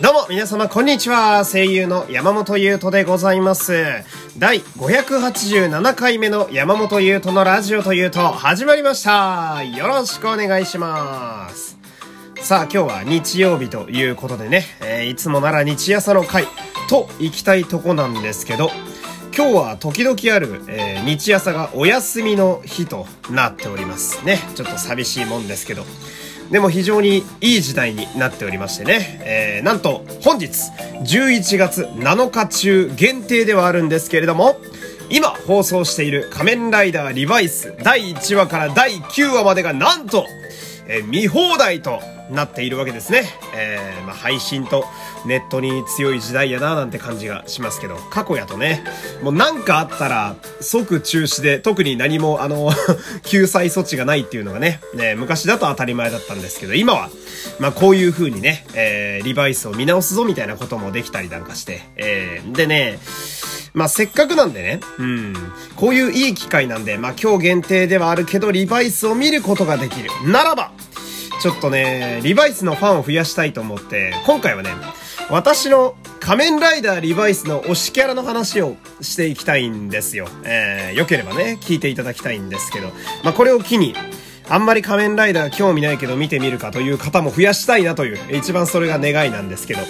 [0.00, 1.44] どうも皆様こんにちは。
[1.44, 3.72] 声優の山本優斗でございます。
[4.38, 9.64] 第587回目の山本優斗のラジオというと始まりました。
[9.64, 11.80] よろしくお願いします。
[12.36, 16.44] さあ今日は日曜日ということでね、えー、いつもなら日朝の会
[16.88, 18.70] と行きたいとこなんですけど
[19.36, 24.38] 今日は時々ある、えー、日朝がお休みの日となっておりますね。
[24.54, 25.82] ちょっと寂しいもんですけど。
[26.50, 30.48] でも非常にいい時代になっておりましてね、えー、なんと本日
[31.02, 34.56] 11月7日中限定ではあるんですけれども、
[35.10, 40.26] 今放送している仮面ライダーリバイス第1話から第9話までがなんと、
[40.86, 43.24] えー、見放題となっているわけですね。
[43.54, 44.84] えー、まあ、配信と
[45.26, 48.84] ネットに強い時代やななんて感じがしますけど、過去やとね、
[49.22, 52.70] もうなんかあったら即中止で、特に何もあの
[53.24, 57.10] 救済措置がないっていうのがね、ね、昔だと当たり前だったんですけど、今は、
[57.58, 62.98] まあこういう風にね、えー、リバイスを見直すぞみたいなこともできたりなんかして、えー、でね、
[63.74, 65.34] まあ、せっかくなんでね、うん、
[65.76, 70.10] こういういい機会なんで、まあ、今日限定ではあるけど、リバイスを見ることができる。
[70.26, 70.72] ならば、
[71.40, 74.70] ちょっとね、リバイスのファンを増やしたいと思って、今回はね、
[75.30, 80.26] 私の仮面ライダーリバイスの推しキャラの話をしていきたいんですよ。
[80.44, 82.88] えー、よければね、聞いていただきたいんですけど、
[83.22, 83.94] まあ、これを機に、
[84.48, 89.80] あんまり仮面ライダー興味ないけど見てみるかという方も増やしたいなという、一番それが願いなんですけど、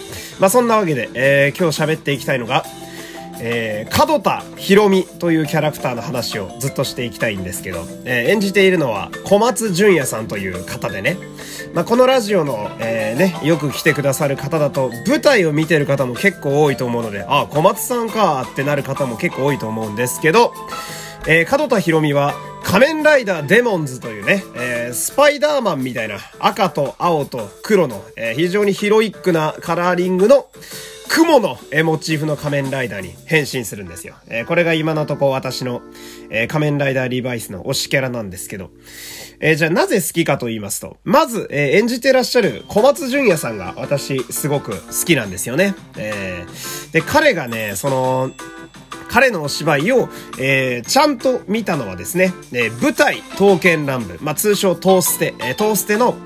[0.41, 2.65] まあ、そんなわけで、えー、今日喋っていきたいのが、
[3.41, 11.17] えー、角田博美というキャラクターの話をずっとしていきたいんですけど、えー、演じているのは小松淳也さんという方でね、
[11.75, 20.53] まあ、このラジオの、えー、ね、よく来てくださる方だと、舞台を見てる方も結構多いと思うので、あ、小松さんかってなる方も結構多いと思うんですけど、
[21.27, 30.49] えー、角田博美は、仮面ライダーデモンズというね、えー、スパイダーマンみたいな赤と青と黒の、えー、非常にヒロイックなカラーリングの、
[31.09, 34.15] 雲のモチーフの仮面ライダーに変身するんですよ。
[34.29, 35.83] えー、これが今のとこ私の、
[36.31, 38.71] えー、仮面ライダーリバイスの推しキャラなんですけど、
[39.41, 45.75] えー、じゃあなぜ好きかと言いますと、まず、え演じてらっしゃる小松淳也さんが私すごく好きなんですよね。
[45.97, 46.45] え
[46.93, 48.31] で、彼がね、その、
[49.09, 56.17] 彼のお芝居を、えー、ちゃんと見たのはですね、えー、舞台、刀剣乱舞、まあ、通称トーステ、えー、トーステの、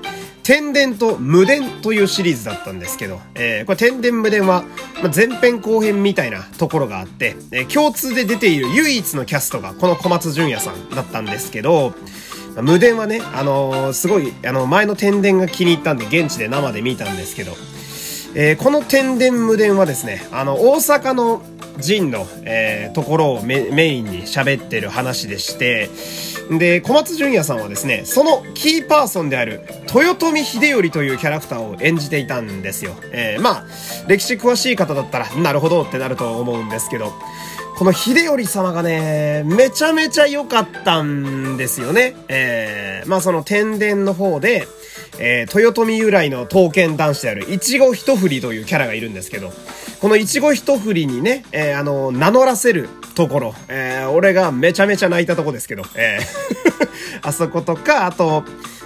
[0.43, 4.63] 天伝と無伝というシリーズだったんですけど、えー、これ天伝無伝は、
[5.01, 11.93] ま、前編後編みたいなところがあって、えー、共通で出ている唯一のキャストがこの小松淳也さんだったんですけど、
[12.61, 17.53] 無伝はね、あのー、すごい、あの、前の天伝が気に入ったんで、現地で生で見たんですけど、
[18.35, 21.41] えー、この天伝無伝はですね、あの、大阪の
[21.79, 25.89] 陣の、えー、ところをメインに喋ってる話でして、
[26.51, 29.61] で、小松淳也さんはですね、そのキーパーソンである、
[29.93, 32.95] 豊臣秀頼というキャラクターを演じていたんですよ。
[33.11, 33.65] えー、まあ、
[34.07, 37.13] 歴史詳しい方だったら、なるほどってなると思うんですけど、
[37.75, 42.15] この秀頼様がね、めちゃめちゃ良かったんですよね。
[42.27, 44.67] えー、まあその天殿の方で、
[45.19, 49.51] えー、豊臣由来の刀剣男子である、いちご一振りというキャラがいるんですけど、
[50.01, 56.89] このいちご一振りにね、えー、あの、名乗らせるところ、えー、俺がめちゃめちゃ泣いたとこですけど、えー、
[57.27, 58.43] あそことか、あと、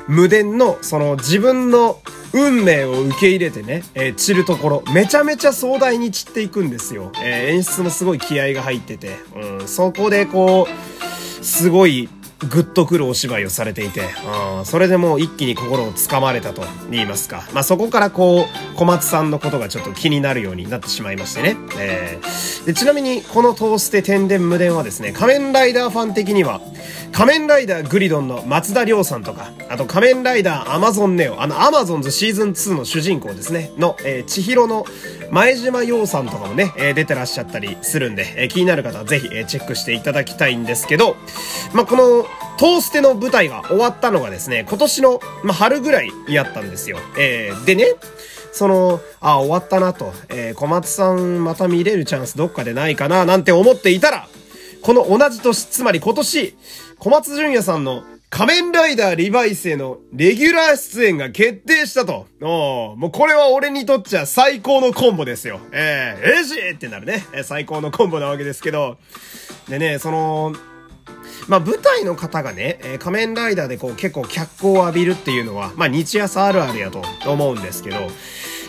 [0.08, 2.00] 無電の、その自分の
[2.34, 7.12] 運命を受け入れてね、えー、散るところ、めちゃめちゃ壮大に散っていくんですよ。
[7.24, 12.10] えー、演出もすごい気合が入ってて、うん、そこでこう、すごい
[12.40, 14.02] グッとくるお芝居をされていて、
[14.60, 17.48] うん、それでもう一気に心をつかまれたと言いますか。
[17.52, 21.58] まあ、そこからこう、小松さんのことがちょっと気になるようになってしまいましてね。
[21.80, 26.62] えー、でちなみに、このトーステ天伝無伝はですね、仮面ライダーファン的には、
[27.12, 34.86] 仮面ライダーグリドンの松田亮さんとか、あと仮面ライダーアマゾンネオ、あのアマゾンズシーズン2の主人公ですね、の、えー、千尋の
[35.32, 41.16] 前島洋さんとかもね、えー、出てらっしゃったりするんで、えー、気になる方はぜひ、えー、チェックしていただきたいんですけど、
[41.74, 42.26] まあ、この、
[42.58, 46.98] トーステの舞台が終わったのがですね、今年の、まあ、春ぐらいやったんですよ。
[47.18, 47.86] えー、でね、
[48.52, 54.28] その、あ、終わったなと、えー、小松さんまた見れるチャンスどっかでないかな、なんて思っていたら、
[54.82, 56.56] この同じ年、つまり今年、
[57.00, 62.26] 小松淳也さんの仮面ライダーリバイスへのレギュラー出演が決定したと。
[62.42, 65.60] おもうこれは俺にとっちゃ最高のコンボですよ。
[65.72, 67.26] えー、えー、しってなるね。
[67.34, 68.98] えー、最高のコンボなわけですけど。
[69.70, 70.54] でね、その、
[71.48, 77.98] まあ、舞台の方がね、えー、仮面ライダーでこう結構脚光を浴びるっていうのは、まあ、日朝あるあるやと思うんですけど、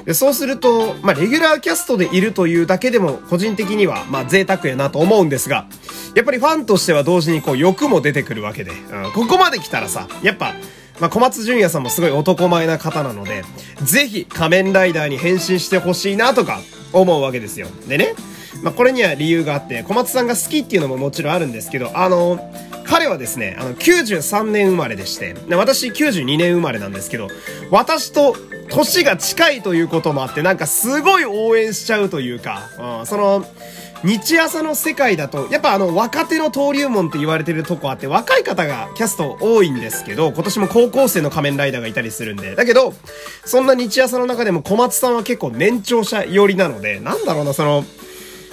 [0.04, 5.66] でそうすると、まあ、レギュラーキャストでいるというだけでも、個人的には、まあ、贅沢やなと思うんですが、
[6.14, 10.54] やっぱりファンとしては同時にこう欲も出てくるわけで、うん、ここまで来たらさ、やっぱ、
[11.00, 13.44] まあ、小松淳也さんもすごい男前な方なので、
[13.82, 16.60] ぜひ仮面ライダーに変身してほしいなとか
[16.92, 17.68] 思うわけですよ。
[17.86, 18.14] でね、
[18.62, 22.52] まあ、これには理由があって、小松さんが好きっていうのももちろんあるんですけど、あの、
[22.84, 27.28] 彼はですね、あの、93年生まれでして、私92年生まれなんですけど、
[27.70, 28.34] 私と
[28.68, 32.68] 年が近いということもあって、なんかすごい応援しちゃうというか、
[33.00, 33.44] うん、その、
[34.04, 42.54] 日朝の世界だと、やっぱあの、若手の登竜門って言われてるとこあって、若い方がキャスト多いんですけど、今年も高校生の仮面ライダーがいたりするんで。
[42.54, 42.94] だけど、
[43.44, 47.84] そんな日朝の中でも小松さんは結構年長者寄りなので、なんだろうな、その、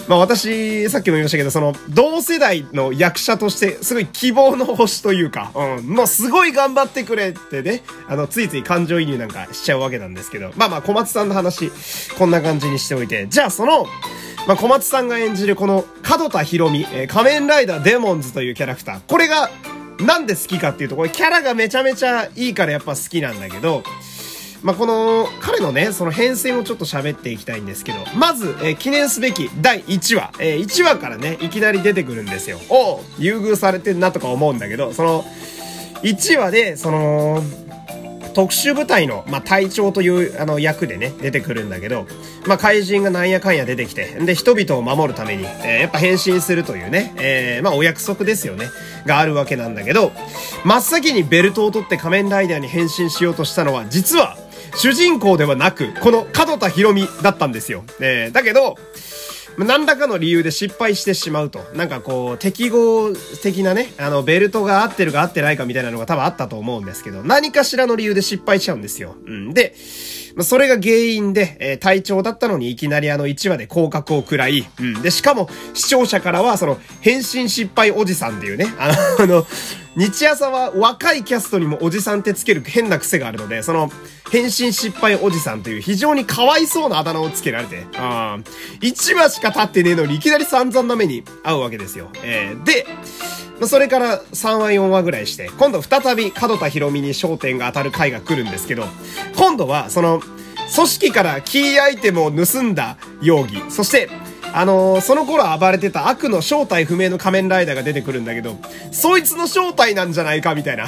[0.07, 11.72] まあ私、さっきも言いましたけど、その、同世代の役者として、すごい希望の星というか、うん、もうすごい頑張ってくれってね、あの、ついつい感情移入なんかしちゃうわけなんですけど、まあまあ小松さんの話、
[12.19, 13.86] こんな感じにしておいて、じゃあその、
[14.48, 19.50] まあ小松さんが演じるこの、角田博美、えー、仮面ライダーデモンズというキャラクター、これが、
[20.00, 23.81] なんで好きかっていうと、これキャラがめちゃめちゃいいからやっぱ好きなんだけど、
[24.66, 32.58] まあ、この、彼のね、その変遷をちょっと喋っていきたいんですけど、まず、えー、記念すべき第1話、えー、1話からね、いきなり出てくるんですよ。
[32.70, 35.24] お優遇されてんなとか思うんだけど、その、
[36.02, 37.44] 1話で、その、
[38.34, 42.08] 特殊部隊の、まあ、隊長というあの役でね、出てくるんだけど、
[42.48, 48.72] まあ、怪人がなんやかんや出てきて、で、人々を守るために、えー、やっぱ変身するというね、えー、まあ、お約束ですよね、
[49.06, 50.12] があるわけなんだけど、
[50.64, 54.38] 真っ先にベルトを取って仮面ライダーに変身しようとしたのは、実は、
[54.77, 57.83] 主人公ではなく、この角田博美だったんですよ。
[58.00, 58.77] えー、だけど、
[59.57, 61.60] 何らかの理由で失敗してしまうと。
[61.74, 69.16] なんかこう、適合的なね、あの、ベルトが合ってるか合ってないかみたいなのが多分あったと思うんですけど、何かしらの理由で失敗しちゃうんですよ。
[69.25, 69.54] うん。
[69.54, 69.74] で、
[70.36, 75.02] まそれが原因で、えー、隊長だったのにいきなりあの1話で降格を食らい、うん。
[75.02, 78.94] で、しかも視聴者からはその、変身失敗おじさんっていうね、あの、
[79.24, 79.48] あの、
[79.96, 83.90] 日朝は若いキャストにもおじさんってつける変な癖があるので、その、
[84.30, 88.38] 変身失敗おじさんという非常にかわいそうなあだ名をつけられて、あ
[88.81, 92.10] 1話しか経ってねえのにいきなり散々な目に遭うわけですよ。
[92.24, 92.86] えー、で、
[93.63, 98.86] それから3話4話ぐらいして、今度再び角田博美に焦点が当たる回が来るんですけど、
[99.38, 100.22] 今度はその、
[100.74, 104.10] 組織からキーアイテムを盗んだ容疑、そして、
[104.54, 108.57] あのー、その頃暴れてた悪の正体不明の仮面ライダーが出てくるんだけど、
[108.92, 110.88] そいつの正体なんじゃないかみたいな。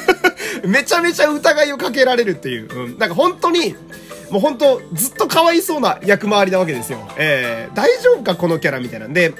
[0.66, 2.68] めちゃめちゃ疑いをかけられるっていう。
[2.70, 2.98] うん。
[2.98, 3.74] なんか本当に、
[4.30, 6.98] もう本当ずっと可哀想な役回りなわけですよ。
[7.16, 9.32] えー、大丈夫かこのキャラみたいなんで、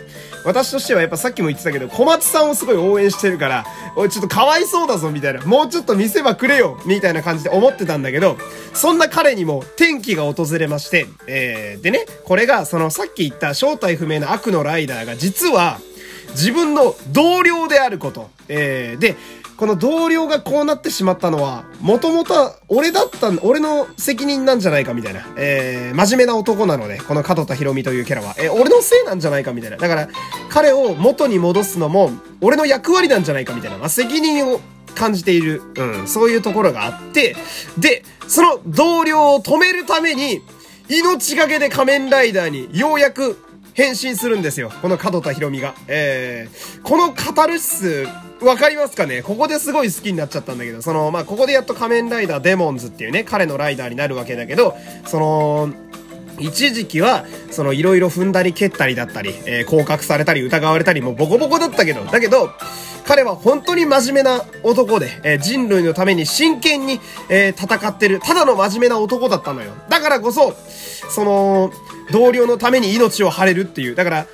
[0.45, 3.65] 私としてはやっぱさっきも言ってたけど、小松さんをすごい応援してるから、
[3.97, 5.45] おい、ちょっとかわいそうだぞ、みたいな。
[5.45, 8.39] もうちょっと見せばくれよ、みたいな感じで思ってたんだけど、
[8.75, 15.79] そんな彼にも転機が訪れまして、えー、でね、これが、そのさっき言った正体不明の悪のライダーが、実は、
[16.31, 18.31] 自分の同僚であること。
[18.49, 19.17] えー、で、
[19.61, 25.21] この同僚がこうなってしまったのは、もともと俺だった、俺の責任なんじゃないかみたいな。
[25.37, 28.35] えー、真面目な男なので、この角田博美というキャラは。
[28.39, 29.77] えー、俺のせいなんじゃないかみたいな。
[29.77, 30.09] だから、
[30.49, 32.11] 彼を元に戻すのも、
[32.41, 33.77] 俺の役割なんじゃないかみたいな。
[33.77, 34.61] まあ、責任を
[34.95, 35.61] 感じている。
[35.77, 37.37] うん、そういうところがあって、
[37.77, 40.41] で、その同僚を止めるために、
[40.89, 43.37] 命がけで仮面ライダーにようやく
[43.75, 44.73] 変身するんですよ。
[44.81, 45.75] この角田博美が。
[45.87, 48.07] えー、このカタルシス、
[48.41, 49.23] わかりますかね？
[49.23, 54.77] ここですごい好きになっちゃったんだけど、その、まあ、ここでやっと仮面ライダーデモンズっていうね、彼のライダーになるわけだけど、
[55.07, 55.71] その、
[56.39, 62.51] 一時期は、その、いろいろ踏んだり蹴ったりだったり、えー、降格されたり疑われたりもうボコボコだったけど、だけど、
[63.07, 66.99] 彼は本当に真面目な男で、えー、人類のために真剣に、
[67.29, 69.73] えー、戦ってる、ただの真面目な男だったのよ。
[69.91, 70.55] だからこそ、
[71.11, 71.73] その、
[72.11, 73.95] 同僚のために命を張れるっていう。
[73.95, 74.27] だから、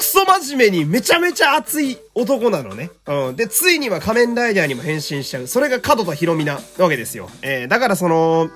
[0.00, 2.90] クソ真面目にめちゃめちゃ熱い男なのね。
[3.06, 3.36] うん。
[3.36, 5.46] で、ついには仮面ライダーにも変身しちゃう。
[5.46, 7.28] それが角田博美なわけですよ。
[7.42, 8.48] えー、だからその、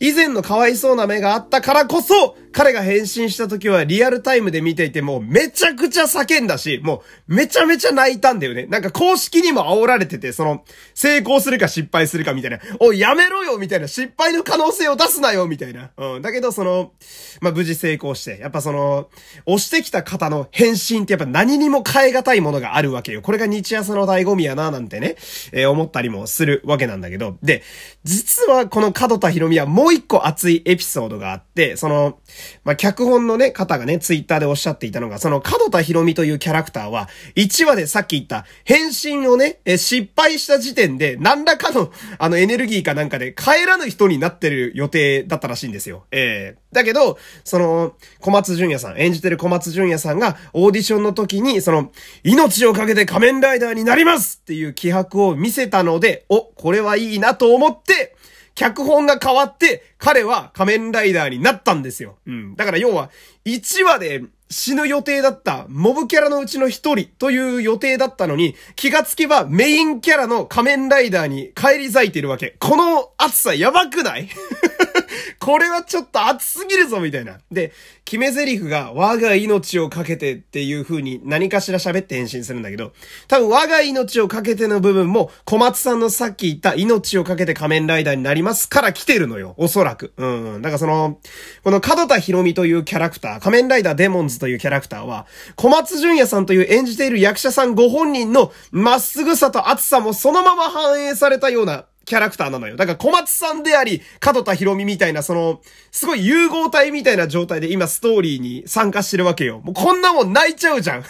[0.00, 8.66] 以前のかわいそうな目があったからこそ、彼が変身した時はリアルタイムで見ていてもうめちゃくちゃ叫んだし、もうめちゃめちゃ泣いたんだよね。
[8.66, 12.58] なんか公式にも煽られてて、その、成功するか失敗するかみたいな。
[12.80, 13.88] おい、やめろよみたいな。
[13.88, 15.90] 失敗の可能性を出すなよみたいな。
[15.96, 16.22] うん。
[16.22, 16.92] だけどその、
[17.40, 19.08] まあ、無事成功して、やっぱその、
[19.46, 23.22] 押してきた方の変身ってやっぱ何にも変え難いものがあるわけよ。
[23.22, 25.16] これが日朝の醍醐味やななんてね、
[25.52, 27.38] えー、思ったりもするわけなんだけど。
[27.42, 27.62] で、
[28.04, 32.18] 実はこの角田博美はもう一個熱いエピソードがあって、その、
[32.64, 46.04] まあ、脚本のね、方がね、ツイッターでおっしゃっていたのが、その、角田博美というキャラクターは、1話でさっき言った、変身をね、え失敗した時点で、何らかの、あの、エネルギーかなんかで、帰らぬ人になってる予定だったらしいんですよ。
[46.10, 51.90] ええー、だけど、その、小松淳也さん、演じてる小松淳也さんが、オーディションの時に、その、
[52.24, 58.14] 命をかけて仮面ライダーになりますっていう気迫を見せたので、お、これはいいなと思って、
[58.54, 62.16] 脚本が変わって、彼は仮面ライダーになったんですよ。
[62.26, 62.54] うん。
[62.56, 63.10] だから要は、
[63.44, 72.56] 1話で死ぬ予定だったモブキャラのうちの一人という予定だったのに、気がつけばメインキャラの仮面ライダーに帰り咲いてるわけ。
[72.58, 74.28] この熱さやばくない？
[75.42, 77.38] これはちょっと熱すぎるぞみたいな。
[77.50, 77.72] で、
[78.04, 82.92] 決め台詞が我が命をかけてっていう風に何かしら喋って返信するんだけど、
[83.26, 89.54] 多分我が命をかけての部分も小松さんのさっき言った命をかけて仮面ライダーになりますから来てるのよ。
[89.56, 90.12] おそらく。
[90.16, 90.62] うん。
[90.62, 91.18] だからその、
[91.64, 102.76] この角田博美というキャラクター、仮面ライダーデモンズというキャラクターは、小松淳也さんという演じている役者さんご本人のまっすぐさと熱さもそのまま反映されたようなキャラクターなのよ。
[102.76, 109.60] だから小松さんであり、角田博美みたいな、その、すごい融合体みたいな状態で今ストーリーに参加してるわけよ。
[109.60, 111.04] もうこんなもん泣いちゃうじゃん。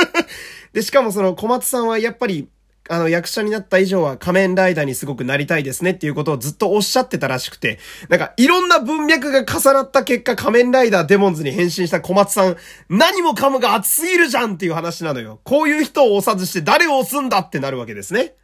[0.72, 2.48] で、しかもその小松さんはやっぱり、
[2.90, 7.78] あの、役者になった以上は仮面ライダーにすごくなりたいですねっていうことをずっとおっしゃってたらしくて、
[8.10, 12.56] なんかいろんな文脈が重なった結果仮面ライダーデモンズに変身した小松さん、
[12.90, 15.40] 何もかもが熱すぎるじゃんっていう話なのよ。
[15.44, 18.34] こういう人を押さずして誰を押すんだってなるわけですね。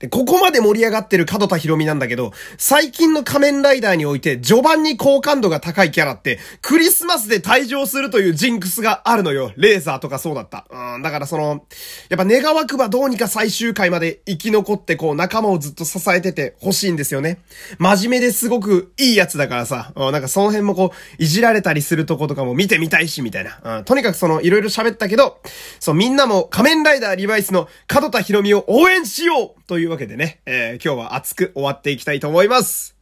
[0.00, 9.52] で、ここまで盛り上がってる角田博美なんだけど、最近の仮面ライダーにおいて序盤に好感度が高いキャラって、クリスマスで退場するというジンクスがあるのよ。
[9.56, 10.66] レーザーとかそうだった。
[10.70, 11.66] うん、だからその、
[12.08, 17.42] やっぱ願わくばどうにか最終回まで生き残ってこう仲間をずっと支えてて欲しいんですよね。
[17.78, 23.78] 真面目ですごくいいやつだからさ、うん、なんかその辺もこう、いじられたりするとことかも見てみたいし、みたいな。
[23.78, 25.40] うん、とにかくその、いろいろ喋ったけど、
[25.78, 32.96] そう、みんなも仮面ライダーリバイスの角田博美を応援しようといういうわけでね、えー、今日は熱く終わっていきたいと思います。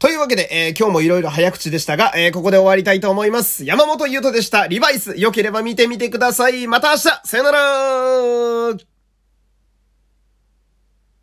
[0.00, 3.64] というわけで、えー、今日も色々早口でしたが、えー、ここで終わりたいと思います。
[3.64, 4.66] 山本優斗でした。
[4.66, 6.66] リバイス、良ければ見てみてください。
[6.66, 8.93] また明日さよなら